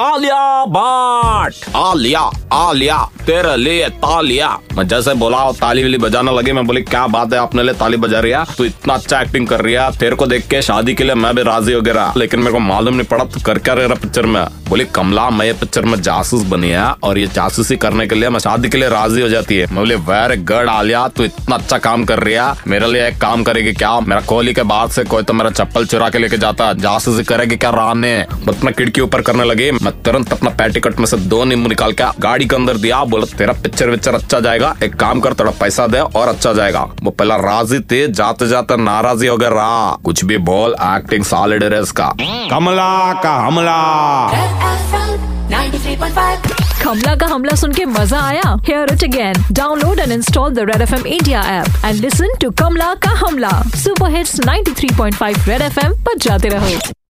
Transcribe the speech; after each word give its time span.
आलिया 0.00 0.64
बाट। 0.64 1.52
आलिया 1.76 2.20
आलिया, 2.52 2.96
तेरे 3.26 3.56
लिए 3.56 3.88
तालिया। 3.88 4.48
मैं 4.76 4.86
जैसे 4.88 5.14
बोला 5.14 5.38
ताली 5.52 5.82
वाली 5.82 5.98
बजाने 5.98 6.32
लगी, 6.32 6.52
मैं 6.52 6.66
बोली, 6.66 6.82
क्या 6.82 7.06
बात 7.06 7.32
है 7.32 7.38
अपने 7.38 7.62
लिए 7.62 7.74
ताली 7.74 7.96
बजा 7.96 8.20
रही 8.20 8.32
है? 8.32 8.44
तू 8.58 8.64
इतना 8.64 8.94
अच्छा 8.94 9.20
एक्टिंग 9.20 9.46
कर 9.48 9.60
रही 9.60 9.74
है। 9.74 9.90
तेरे 9.98 10.16
को 10.16 10.26
देख 10.26 10.46
के 10.46 10.60
शादी 10.62 10.94
के 10.94 11.04
लिए 11.04 11.14
मैं 11.14 11.34
भी 11.36 11.42
राज़ी 11.42 11.72
हो 11.72 11.80
गया 11.80 12.12
लेकिन 12.16 12.40
मेरे 12.40 12.52
को 12.52 12.58
मालूम 12.58 12.94
नहीं 12.94 13.04
पड़ा, 13.04 13.24
तू 13.24 13.40
कर 13.40 13.58
क्या 13.58 13.74
रहा 13.74 13.94
पिक्चर 13.94 14.26
में? 14.26 14.44
बोली, 14.68 14.84
कमला, 14.84 15.28
मैं 15.30 15.46
ये 15.46 15.52
पिक्चर 15.52 15.84
में 15.84 16.00
जासूस 16.02 16.42
बनी 16.42 16.70
है 16.70 16.84
और 17.02 17.18
ये 17.18 17.26
जासूसी 17.26 17.76
करने 17.76 18.06
के 18.06 18.14
लिए 18.14 18.28
मैं 18.28 18.40
शादी 18.40 18.68
के 18.68 18.78
लिए 18.78 18.88
राज़ी 18.88 19.22
हो 19.22 19.28
जाती 19.28 19.56
है। 19.56 19.66
मैं 19.66 19.76
बोली, 19.76 19.94
वेरी 19.94 20.36
गुड 20.36 20.68
आलिया, 20.68 21.06
तू 21.08 21.24
इतना 21.24 21.56
अच्छा 21.56 21.78
काम 21.78 22.04
कर 22.04 22.18
रही 22.18 22.34
है। 22.34 22.52
मेरे 22.66 22.86
लिए 22.86 23.06
एक 23.08 23.20
काम 23.20 23.42
करेगी 23.42 23.72
क्या? 23.72 23.98
मेरा 24.00 24.20
कोहली 24.20 24.54
के 24.54 24.62
बाद 24.62 24.90
से 24.90 25.04
कोई 25.04 25.22
तो 25.22 25.32
मेरा 25.32 25.50
चप्पल 25.50 25.86
चुरा 25.86 26.08
के 26.08 26.18
लेके 26.18 26.38
जाता 26.38 26.72
जासूसी 26.72 27.24
करेगी 27.24 27.56
क्या? 27.56 27.70
राने, 27.70 28.16
बस 28.44 28.64
मैं 28.64 28.74
खिड़की 28.74 29.00
ऊपर 29.00 29.22
करने 29.22 29.44
लगी। 29.44 29.70
मैं 29.86 29.92
तुरंत 30.02 30.32
अपना 30.32 30.50
पैटिकट 30.58 30.98
में 30.98 31.06
से 31.06 31.16
दो 31.30 31.44
नींबू 31.44 31.68
निकाल 31.68 31.92
के 31.92 32.04
गाड़ी 32.20 32.46
के 32.46 32.56
अंदर 32.56 32.76
दिया 32.76 33.02
बोला 33.06 33.26
तेरा 33.38 33.52
पिक्चर 33.62 33.90
विक्चर 33.90 34.14
अच्छा 34.14 34.40
जाएगा। 34.40 34.74
एक 34.82 34.94
काम 34.94 35.20
कर 35.20 35.34
थोड़ा 35.34 35.50
पैसा 35.60 35.86
दे 35.86 35.98
और 35.98 36.28
अच्छा 36.28 36.52
जाएगा। 36.52 36.80
वो 37.02 37.10
पहला 37.10 37.36
राज़ी 37.36 37.78
थे 37.90 38.06
जाते 38.12 38.48
जाते 38.48 38.76
नाराजी 38.76 39.26
हो 39.26 39.36
गया। 39.36 39.48
रहा 39.48 39.96
कुछ 40.04 40.24
भी 40.24 40.38
बोल 40.48 40.74
एक्टिंग 40.86 41.24
सॉलिड 41.24 41.64
है 41.64 41.80
इसका। 41.82 42.08
कमला 42.50 43.12
का 43.22 43.36
हमला। 43.46 43.76
कमला 46.82 47.14
का 47.16 47.26
हमला 47.26 47.54
सुन 47.56 47.72
के 47.72 47.84
मज़ा 47.84 48.20
आया? 48.20 48.56
Hear 48.66 48.92
it 48.92 49.04
again 49.04 49.44
download 49.52 49.98
and 49.98 50.12
install 50.12 50.52
the 50.54 50.68
Red 50.70 50.82
F 50.82 50.94
M 50.94 51.06
India 51.06 51.42
app 51.60 51.84
and 51.84 52.00
listen 52.00 52.34
to 52.40 52.50
Kamla 52.58 52.92
का 53.02 53.16
हमला। 53.26 53.62
Super 53.76 54.14
hits 54.16 54.38
93.5 54.40 55.48
Red 55.48 55.62
F 55.62 55.84
M 55.86 55.92
पर 56.04 56.18
जाते 56.18 56.48
रहो। 56.48 57.04